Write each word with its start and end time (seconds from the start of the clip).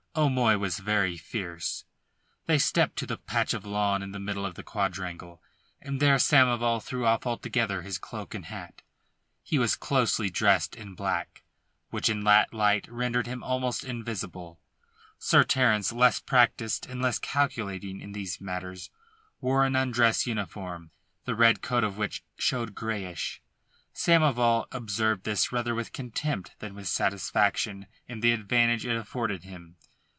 O'Moy 0.13 0.57
was 0.57 0.79
very 0.79 1.15
fierce. 1.15 1.85
They 2.45 2.57
stepped 2.59 2.97
to 2.97 3.05
the 3.05 3.15
patch 3.15 3.53
of 3.53 3.65
lawn 3.65 4.03
in 4.03 4.11
the 4.11 4.19
middle 4.19 4.45
of 4.45 4.55
the 4.55 4.63
quadrangle, 4.63 5.41
and 5.79 6.01
there 6.01 6.17
Samoval 6.17 6.83
threw 6.83 7.05
off 7.05 7.25
altogether 7.25 7.81
his 7.81 7.97
cloak 7.97 8.33
and 8.35 8.47
hat. 8.47 8.81
He 9.41 9.57
was 9.57 9.77
closely 9.77 10.29
dressed 10.29 10.75
in 10.75 10.95
black, 10.95 11.43
which 11.91 12.09
in 12.09 12.25
that 12.25 12.53
light 12.53 12.89
rendered 12.91 13.25
him 13.25 13.41
almost 13.41 13.85
invisible. 13.85 14.59
Sir 15.17 15.45
Terence, 15.45 15.93
less 15.93 16.19
practised 16.19 16.87
and 16.89 17.01
less 17.01 17.17
calculating 17.17 18.01
in 18.01 18.11
these 18.11 18.41
matters, 18.41 18.89
wore 19.39 19.63
an 19.63 19.77
undress 19.77 20.27
uniform, 20.27 20.91
the 21.23 21.35
red 21.35 21.61
coat 21.61 21.85
of 21.85 21.95
which 21.95 22.21
showed 22.37 22.75
greyish. 22.75 23.41
Samoval 23.93 24.65
observed 24.73 25.23
this 25.23 25.53
rather 25.53 25.73
with 25.73 25.93
contempt 25.93 26.51
than 26.59 26.75
with 26.75 26.89
satisfaction 26.89 27.85
in 28.09 28.19
the 28.19 28.33
advantage 28.33 28.85
it 28.85 28.97
afforded 28.97 29.45
him. 29.45 29.77